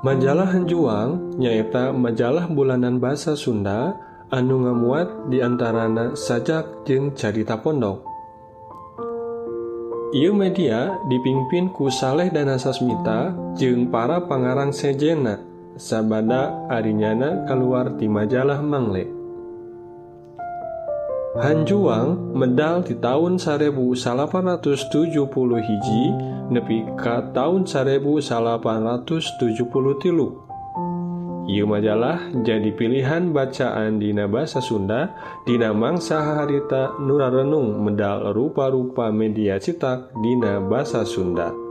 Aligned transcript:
Majalah 0.00 0.48
Hanjuang 0.48 1.36
nyaeta 1.36 1.92
majalah 1.92 2.48
bulanan 2.48 2.96
bahasa 2.96 3.36
Sunda 3.36 4.00
anu 4.32 4.64
ngamuat 4.64 5.28
diantarana 5.28 6.16
sajak 6.16 6.88
jeung 6.88 7.12
carita 7.12 7.60
pondok. 7.60 8.00
Ieu 10.16 10.32
media 10.32 10.96
dipimpin 11.04 11.68
ku 11.76 11.92
Saleh 11.92 12.32
dan 12.32 12.48
Sasmita 12.56 13.36
jeung 13.60 13.92
para 13.92 14.24
pangarang 14.24 14.72
sejena 14.72 15.36
sabada 15.76 16.64
arinyana 16.72 17.44
keluar 17.44 17.92
di 18.00 18.08
majalah 18.08 18.64
Mangle. 18.64 19.19
Hanjuang 21.30 22.34
medal 22.34 22.82
di 22.82 22.98
tahun 22.98 23.38
1870 23.38 24.02
hiji 25.62 26.04
nepi 26.50 26.82
ka 26.98 27.30
tahun 27.30 27.70
1870 27.70 29.38
tilu. 30.02 30.28
Ieu 31.46 31.70
majalah 31.70 32.34
jadi 32.42 32.74
pilihan 32.74 33.30
bacaan 33.30 34.02
dina 34.02 34.26
bahasa 34.26 34.58
Sunda 34.58 35.14
dina 35.46 35.70
mangsa 35.70 36.18
harita 36.18 36.98
nurarenung 36.98 37.78
medal 37.78 38.34
rupa-rupa 38.34 39.14
media 39.14 39.62
cetak 39.62 40.10
dina 40.18 40.58
bahasa 40.58 41.06
Sunda. 41.06 41.69